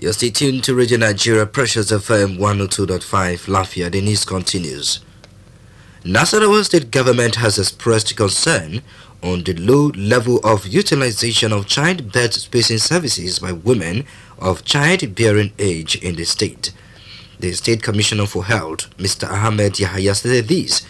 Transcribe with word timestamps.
You're 0.00 0.14
stay 0.14 0.30
tuned 0.30 0.64
to 0.64 0.74
Radio 0.74 0.96
Nigeria 0.96 1.44
Precious 1.44 1.92
FM 1.92 2.38
102.5 2.38 3.48
Lafia. 3.48 3.92
The 3.92 4.00
news 4.00 4.24
continues. 4.24 5.00
Nasarawa 6.04 6.64
state 6.64 6.90
government 6.90 7.34
has 7.34 7.58
expressed 7.58 8.16
concern 8.16 8.80
on 9.22 9.44
the 9.44 9.52
low 9.52 9.88
level 9.88 10.38
of 10.42 10.66
utilization 10.66 11.52
of 11.52 11.66
childbirth 11.66 12.32
spacing 12.32 12.78
services 12.78 13.40
by 13.40 13.52
women 13.52 14.06
of 14.38 14.64
childbearing 14.64 15.52
age 15.58 15.96
in 15.96 16.16
the 16.16 16.24
state. 16.24 16.72
The 17.38 17.52
State 17.52 17.82
Commissioner 17.82 18.24
for 18.24 18.44
Health, 18.46 18.88
Mr. 18.96 19.28
Ahmed 19.30 19.78
Yahya, 19.78 20.14
said 20.14 20.48
this 20.48 20.80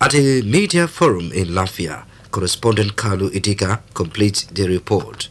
at 0.00 0.14
a 0.14 0.40
media 0.40 0.88
forum 0.88 1.32
in 1.32 1.48
Lafia. 1.48 2.06
Correspondent 2.30 2.96
Kalu 2.96 3.28
Idika 3.28 3.80
completes 3.92 4.44
the 4.44 4.66
report. 4.66 5.28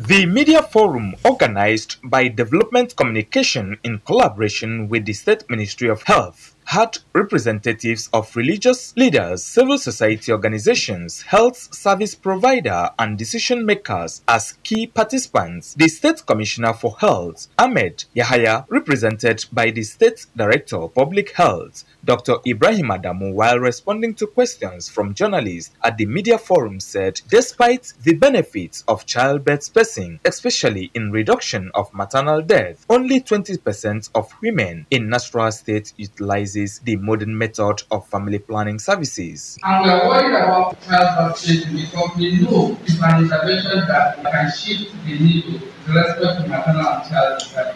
The 0.00 0.26
media 0.26 0.60
forum 0.60 1.14
organized 1.24 1.98
by 2.02 2.26
Development 2.26 2.94
Communication 2.96 3.78
in 3.84 4.00
collaboration 4.00 4.88
with 4.88 5.04
the 5.04 5.12
State 5.12 5.48
Ministry 5.48 5.88
of 5.88 6.02
Health 6.02 6.53
had 6.64 6.98
representatives 7.12 8.08
of 8.12 8.34
religious 8.34 8.96
leaders, 8.96 9.44
civil 9.44 9.78
society 9.78 10.32
organizations, 10.32 11.22
health 11.22 11.74
service 11.74 12.14
provider, 12.14 12.90
and 12.98 13.18
decision 13.18 13.64
makers 13.64 14.22
as 14.26 14.54
key 14.62 14.86
participants. 14.86 15.74
The 15.74 15.88
State 15.88 16.24
Commissioner 16.26 16.72
for 16.72 16.96
Health, 16.98 17.48
Ahmed 17.58 18.04
Yahaya, 18.16 18.64
represented 18.68 19.44
by 19.52 19.70
the 19.70 19.82
State 19.82 20.26
Director 20.36 20.76
of 20.76 20.94
Public 20.94 21.32
Health, 21.32 21.84
Dr. 22.04 22.36
Ibrahim 22.46 22.88
Adamu, 22.88 23.32
while 23.32 23.58
responding 23.58 24.14
to 24.14 24.26
questions 24.26 24.88
from 24.88 25.14
journalists 25.14 25.74
at 25.84 25.96
the 25.96 26.06
media 26.06 26.38
forum, 26.38 26.80
said 26.80 27.20
despite 27.28 27.92
the 28.02 28.14
benefits 28.14 28.84
of 28.88 29.06
childbirth 29.06 29.62
spacing, 29.62 30.20
especially 30.24 30.90
in 30.94 31.10
reduction 31.12 31.70
of 31.74 31.92
maternal 31.94 32.42
death, 32.42 32.84
only 32.90 33.20
20% 33.20 34.10
of 34.14 34.32
women 34.42 34.86
in 34.90 35.08
Nasarawa 35.08 35.52
State 35.52 35.92
utilize 35.96 36.53
the 36.84 36.96
modern 36.96 37.36
method 37.36 37.82
of 37.90 38.06
family 38.08 38.38
planning 38.38 38.78
services. 38.78 39.58
And 39.62 39.84
we 39.84 39.90
are 39.90 40.08
worried 40.08 40.34
about 40.34 40.80
child 40.82 41.36
because 41.36 42.16
we 42.16 42.40
know 42.42 42.78
an 43.02 43.24
intervention 43.24 43.86
that 43.88 44.22
can 44.22 44.50
shift 44.52 44.92
the 45.04 45.18
needle 45.18 45.60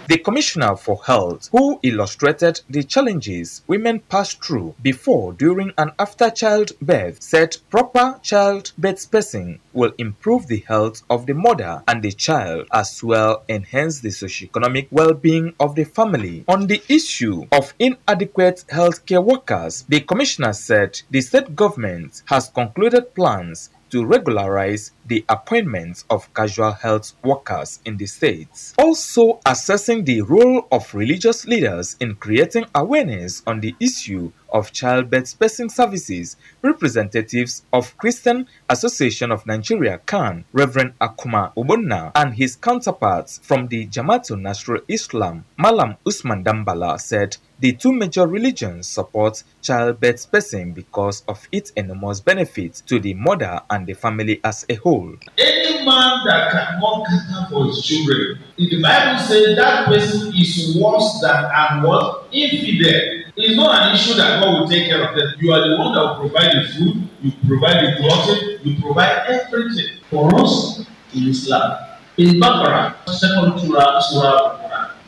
the 0.08 0.16
Commissioner 0.16 0.74
for 0.74 0.98
Health, 1.04 1.50
who 1.52 1.78
illustrated 1.82 2.62
the 2.70 2.82
challenges 2.82 3.60
women 3.66 4.00
pass 4.00 4.32
through 4.32 4.74
before, 4.80 5.34
during, 5.34 5.70
and 5.76 5.92
after 5.98 6.30
childbirth, 6.30 7.22
said 7.22 7.58
proper 7.68 8.18
childbirth 8.22 9.00
spacing 9.00 9.60
will 9.74 9.92
improve 9.98 10.46
the 10.46 10.64
health 10.66 11.02
of 11.10 11.26
the 11.26 11.34
mother 11.34 11.82
and 11.86 12.02
the 12.02 12.10
child 12.10 12.66
as 12.72 13.04
well 13.04 13.44
enhance 13.50 14.00
the 14.00 14.08
socioeconomic 14.08 14.88
well-being 14.90 15.52
of 15.60 15.74
the 15.74 15.84
family. 15.84 16.42
On 16.48 16.66
the 16.66 16.82
issue 16.88 17.44
of 17.52 17.74
inadequate 17.78 18.64
healthcare 18.70 19.22
workers, 19.22 19.84
the 19.90 20.00
Commissioner 20.00 20.54
said 20.54 21.02
the 21.10 21.20
state 21.20 21.54
government 21.54 22.22
has 22.24 22.48
concluded 22.48 23.14
plans 23.14 23.68
to 23.90 24.04
regularize 24.04 24.92
the 25.06 25.24
appointments 25.28 26.04
of 26.10 26.32
casual 26.34 26.72
health 26.72 27.12
workers 27.24 27.80
in 27.84 27.96
the 27.96 28.06
states. 28.06 28.74
Also 28.78 29.40
assessing 29.46 30.04
the 30.04 30.22
role 30.22 30.66
of 30.70 30.94
religious 30.94 31.46
leaders 31.46 31.96
in 32.00 32.14
creating 32.16 32.66
awareness 32.74 33.42
on 33.46 33.60
the 33.60 33.74
issue 33.80 34.32
of 34.50 34.72
childbirth 34.72 35.28
spacing 35.28 35.68
services, 35.68 36.36
representatives 36.62 37.64
of 37.72 37.96
Christian 37.98 38.46
Association 38.68 39.30
of 39.30 39.46
Nigeria 39.46 39.98
CAN, 40.06 40.44
Reverend 40.52 40.94
Akuma 41.00 41.52
Ubonna, 41.56 42.12
and 42.14 42.34
his 42.34 42.56
counterparts 42.56 43.40
from 43.42 43.68
the 43.68 43.86
Jamaatul 43.86 44.40
Nasrul 44.40 44.82
Islam, 44.88 45.44
Malam 45.56 45.96
Usman 46.06 46.44
Dambala, 46.44 47.00
said 47.00 47.36
the 47.60 47.72
two 47.72 47.92
major 47.92 48.26
religions 48.26 48.86
support 48.86 49.42
childbirth 49.62 50.20
spacing 50.20 50.72
because 50.72 51.24
of 51.26 51.48
its 51.50 51.70
enormous 51.70 52.20
benefits 52.20 52.80
to 52.82 53.00
the 53.00 53.14
mother 53.14 53.60
and 53.70 53.86
the 53.86 53.94
family 53.94 54.40
as 54.44 54.64
a 54.68 54.74
whole. 54.76 55.12
Any 55.38 55.84
man 55.84 56.20
that 56.26 56.52
cannot 56.52 57.04
cater 57.06 57.46
for 57.50 57.66
his 57.66 57.82
children, 57.84 58.38
the 58.56 58.80
Bible 58.80 59.18
says 59.18 59.56
that 59.56 59.86
person 59.86 60.32
is 60.36 60.78
worse 60.80 61.18
than 61.20 61.44
and 61.52 61.82
what 61.82 62.28
infidel. 62.32 63.27
It's 63.36 63.56
not 63.56 63.82
an 63.82 63.94
issue 63.94 64.14
that 64.14 64.40
God 64.42 64.60
will 64.60 64.68
take 64.68 64.88
care 64.88 65.08
of 65.08 65.16
them. 65.16 65.34
You 65.38 65.52
are 65.52 65.68
the 65.68 65.76
one 65.76 65.92
that 65.94 66.02
will 66.02 66.28
provide 66.28 66.52
the 66.56 66.68
food, 66.72 67.08
you 67.22 67.32
provide 67.46 67.84
the 67.84 67.96
clothing, 68.00 68.58
you 68.64 68.80
provide 68.80 69.26
everything 69.28 70.00
for 70.10 70.34
us 70.40 70.86
in 71.14 71.28
Islam. 71.28 71.78
In 72.16 72.40
Baqarah, 72.40 72.94
second 73.08 73.58
surah, 73.60 74.00
surah 74.00 74.58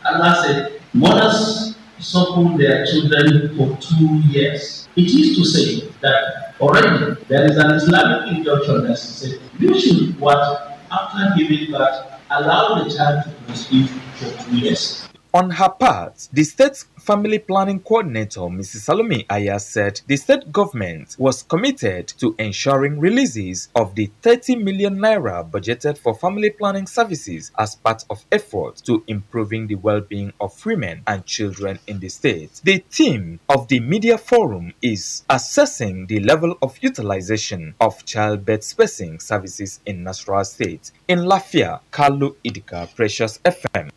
Allah 0.05 0.43
said, 0.45 0.81
mothers 0.95 1.75
suckle 1.99 2.57
their 2.57 2.87
children 2.87 3.57
for 3.57 3.77
two 3.81 4.17
years. 4.31 4.89
It 4.97 5.07
is 5.11 5.37
to 5.37 5.45
say 5.45 5.89
that 6.01 6.55
already 6.61 7.17
there 7.29 7.45
is 7.47 7.57
an 7.57 7.73
Islamic 7.73 8.37
injunction 8.37 8.87
that 8.87 8.97
says 8.97 9.39
you 9.59 9.79
should 9.79 10.19
what 10.19 10.79
after 10.91 11.35
giving 11.37 11.71
birth 11.71 12.07
allow 12.31 12.83
the 12.83 12.91
child 12.91 13.25
to 13.25 13.31
breastfeed 13.47 13.89
for 14.17 14.45
two 14.45 14.57
years. 14.59 15.09
On 15.33 15.49
her 15.49 15.69
part, 15.69 16.29
the 16.33 16.43
state's 16.43 16.87
family 16.99 17.39
planning 17.39 17.79
coordinator, 17.79 18.41
Mrs. 18.41 18.81
Salome 18.81 19.27
Aya, 19.31 19.61
said 19.61 20.01
the 20.09 20.17
state 20.17 20.51
government 20.51 21.15
was 21.21 21.45
committed 21.45 22.09
to 22.19 22.35
ensuring 22.41 22.99
releases 22.99 23.69
of 23.77 23.95
the 23.95 24.11
30 24.23 24.57
million 24.57 24.97
naira 24.99 25.49
budgeted 25.49 25.97
for 25.99 26.17
family 26.17 26.51
planning 26.51 26.85
services 26.85 27.53
as 27.57 27.77
part 27.77 28.05
of 28.11 28.25
efforts 28.33 28.81
to 28.81 29.05
improving 29.07 29.69
the 29.69 29.77
well-being 29.77 30.33
of 30.41 30.67
women 30.67 31.05
and 31.07 31.25
children 31.27 31.79
in 31.87 32.01
the 32.01 32.09
state. 32.09 32.61
The 32.65 32.83
theme 32.91 33.39
of 33.49 33.69
the 33.69 33.79
media 33.79 34.19
forum 34.19 34.75
is 34.83 35.23
assessing 35.31 36.07
the 36.09 36.19
level 36.19 36.59
of 36.61 36.77
utilization 36.83 37.77
of 37.81 38.05
childbirth 38.05 38.65
spacing 38.65 39.21
services 39.21 39.79
in 39.87 40.03
Nasarawa 40.03 40.45
State. 40.45 40.91
In 41.07 41.21
Lafia, 41.21 41.79
Kalu 41.93 42.35
Idika, 42.45 42.93
Precious 42.97 43.39
FM. 43.45 43.91